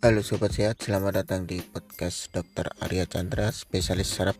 Halo 0.00 0.24
Sobat 0.24 0.56
Sehat, 0.56 0.80
selamat 0.80 1.12
datang 1.12 1.44
di 1.44 1.60
podcast 1.60 2.32
Dr. 2.32 2.72
Arya 2.80 3.04
Chandra, 3.04 3.52
spesialis 3.52 4.08
saraf, 4.08 4.32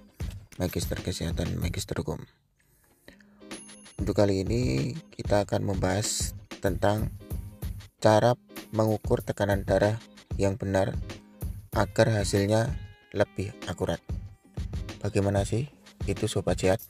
Magister 0.57 0.97
Kesehatan, 0.97 1.61
Magister 1.61 2.01
Hukum. 2.01 2.17
Untuk 4.01 4.17
kali 4.17 4.41
ini 4.41 4.97
kita 5.13 5.45
akan 5.45 5.69
membahas 5.69 6.33
tentang 6.65 7.13
cara 8.01 8.41
mengukur 8.73 9.21
tekanan 9.21 9.69
darah 9.69 10.01
yang 10.41 10.57
benar 10.57 10.97
agar 11.77 12.09
hasilnya 12.09 12.73
lebih 13.13 13.53
akurat. 13.69 14.01
Bagaimana 15.05 15.45
sih 15.45 15.69
itu 16.09 16.25
Sobat 16.25 16.57
Sehat? 16.57 16.81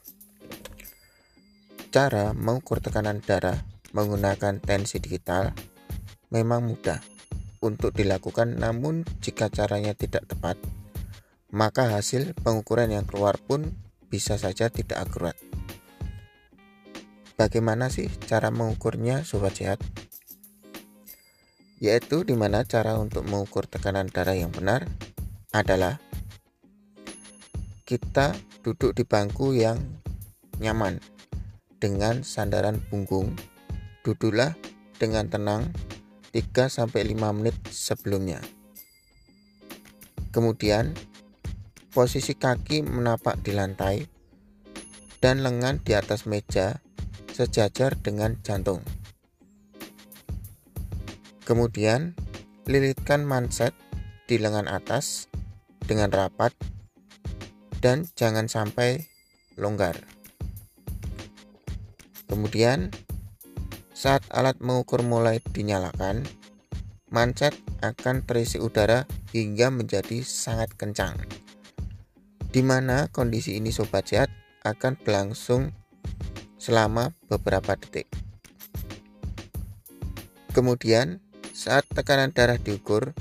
Cara 1.91 2.39
mengukur 2.39 2.79
tekanan 2.79 3.19
darah 3.19 3.67
menggunakan 3.91 4.63
tensi 4.63 5.03
digital 5.03 5.59
memang 6.31 6.71
mudah 6.71 7.03
untuk 7.61 7.93
dilakukan 7.93 8.57
namun 8.57 9.05
jika 9.21 9.53
caranya 9.53 9.93
tidak 9.93 10.25
tepat 10.27 10.61
maka 11.51 11.91
hasil 11.91 12.39
pengukuran 12.39 12.95
yang 12.95 13.07
keluar 13.07 13.35
pun 13.43 13.75
bisa 14.07 14.39
saja 14.39 14.71
tidak 14.71 15.03
akurat. 15.03 15.35
Bagaimana 17.35 17.91
sih 17.91 18.07
cara 18.27 18.55
mengukurnya 18.55 19.27
sobat 19.27 19.59
sehat? 19.59 19.83
Yaitu 21.81 22.23
di 22.23 22.37
mana 22.37 22.63
cara 22.69 23.01
untuk 23.01 23.25
mengukur 23.27 23.67
tekanan 23.67 24.13
darah 24.13 24.37
yang 24.37 24.53
benar 24.53 24.87
adalah 25.51 25.99
kita 27.89 28.37
duduk 28.63 28.95
di 28.95 29.03
bangku 29.03 29.57
yang 29.57 29.81
nyaman 30.61 31.01
dengan 31.81 32.23
sandaran 32.23 32.79
punggung. 32.93 33.33
Duduklah 34.05 34.55
dengan 35.01 35.33
tenang 35.33 35.73
3-5 36.31 36.91
menit 37.35 37.57
sebelumnya. 37.71 38.39
Kemudian, 40.31 40.95
posisi 41.91 42.39
kaki 42.39 42.87
menapak 42.87 43.43
di 43.43 43.51
lantai 43.51 44.07
dan 45.19 45.43
lengan 45.43 45.83
di 45.83 45.99
atas 45.99 46.25
meja 46.31 46.79
sejajar 47.35 47.99
dengan 47.99 48.39
jantung. 48.47 48.81
Kemudian, 51.43 52.15
lilitkan 52.71 53.27
manset 53.27 53.75
di 54.31 54.39
lengan 54.39 54.71
atas 54.71 55.27
dengan 55.83 56.15
rapat 56.15 56.55
dan 57.83 58.07
jangan 58.15 58.47
sampai 58.47 59.11
longgar. 59.59 59.99
Kemudian, 62.31 62.95
saat 64.01 64.25
alat 64.33 64.57
mengukur 64.65 65.05
mulai 65.05 65.45
dinyalakan, 65.53 66.25
manset 67.13 67.53
akan 67.85 68.25
terisi 68.25 68.57
udara 68.57 69.05
hingga 69.37 69.69
menjadi 69.69 70.25
sangat 70.25 70.73
kencang. 70.73 71.21
Di 72.49 72.65
mana 72.65 73.13
kondisi 73.13 73.61
ini 73.61 73.69
sobat 73.69 74.09
sehat 74.09 74.33
akan 74.65 74.97
berlangsung 74.97 75.77
selama 76.57 77.13
beberapa 77.29 77.77
detik. 77.77 78.09
Kemudian, 80.57 81.21
saat 81.53 81.85
tekanan 81.93 82.33
darah 82.33 82.57
diukur, 82.57 83.13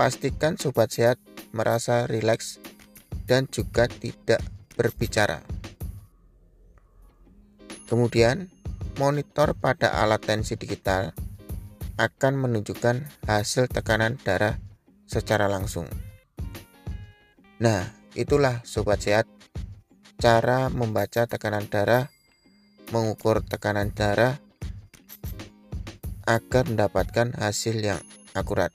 pastikan 0.00 0.56
sobat 0.56 0.96
sehat 0.96 1.20
merasa 1.52 2.08
rileks 2.08 2.56
dan 3.28 3.44
juga 3.52 3.84
tidak 3.84 4.40
berbicara. 4.80 5.44
Kemudian, 7.84 8.55
Monitor 8.96 9.52
pada 9.52 9.92
alat 10.00 10.24
tensi 10.24 10.56
digital 10.56 11.12
akan 12.00 12.32
menunjukkan 12.40 13.28
hasil 13.28 13.68
tekanan 13.68 14.16
darah 14.16 14.56
secara 15.04 15.52
langsung. 15.52 15.84
Nah, 17.60 17.92
itulah 18.16 18.64
sobat 18.64 19.04
sehat 19.04 19.28
cara 20.16 20.72
membaca 20.72 21.28
tekanan 21.28 21.68
darah, 21.68 22.08
mengukur 22.88 23.44
tekanan 23.44 23.92
darah 23.92 24.40
agar 26.24 26.64
mendapatkan 26.64 27.36
hasil 27.36 27.76
yang 27.80 28.00
akurat. 28.32 28.72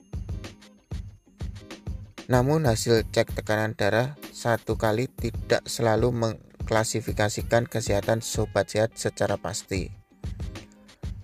Namun 2.30 2.70
hasil 2.70 3.10
cek 3.10 3.42
tekanan 3.42 3.74
darah 3.74 4.14
satu 4.30 4.78
kali 4.78 5.10
tidak 5.10 5.66
selalu 5.66 6.14
mengklasifikasikan 6.14 7.66
kesehatan 7.66 8.22
sobat 8.22 8.70
sehat 8.70 8.94
secara 8.94 9.42
pasti. 9.42 10.01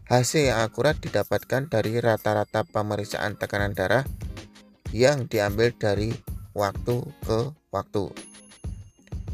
Hasil 0.08 0.56
yang 0.56 0.64
akurat 0.64 0.96
didapatkan 0.96 1.68
dari 1.68 2.00
rata-rata 2.00 2.64
pemeriksaan 2.64 3.36
tekanan 3.36 3.76
darah 3.76 4.08
yang 4.96 5.28
diambil 5.28 5.76
dari 5.76 6.16
waktu 6.56 7.04
ke 7.28 7.52
waktu. 7.76 8.08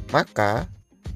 Maka, 0.10 0.66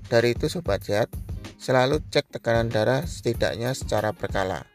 dari 0.07 0.37
itu 0.37 0.45
sobat 0.45 0.85
sehat, 0.85 1.09
selalu 1.57 2.05
cek 2.13 2.29
tekanan 2.37 2.69
darah 2.69 3.01
setidaknya 3.09 3.73
secara 3.73 4.13
berkala. 4.13 4.69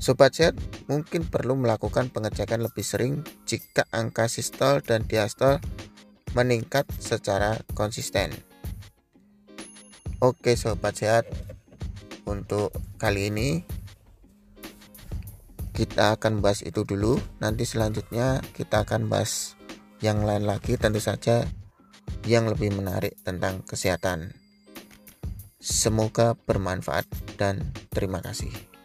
Sobat 0.00 0.32
sehat 0.36 0.56
mungkin 0.88 1.28
perlu 1.28 1.56
melakukan 1.56 2.08
pengecekan 2.08 2.64
lebih 2.64 2.84
sering 2.84 3.20
jika 3.44 3.84
angka 3.92 4.28
sistol 4.28 4.80
dan 4.80 5.04
diastol 5.04 5.60
meningkat 6.32 6.88
secara 6.96 7.60
konsisten. 7.76 8.32
Oke 10.20 10.52
sobat 10.56 11.00
sehat, 11.00 11.24
untuk 12.26 12.74
kali 12.98 13.30
ini. 13.30 13.62
Kita 15.70 16.18
akan 16.18 16.44
bahas 16.44 16.60
itu 16.60 16.84
dulu. 16.84 17.16
Nanti 17.40 17.64
selanjutnya 17.64 18.44
kita 18.52 18.84
akan 18.84 19.08
bahas 19.08 19.54
yang 20.00 20.24
lain 20.24 20.48
lagi 20.48 20.76
tentu 20.80 21.00
saja 21.00 21.44
yang 22.24 22.48
lebih 22.48 22.72
menarik 22.74 23.16
tentang 23.22 23.64
kesehatan. 23.64 24.34
Semoga 25.60 26.36
bermanfaat 26.36 27.04
dan 27.36 27.72
terima 27.92 28.24
kasih 28.24 28.79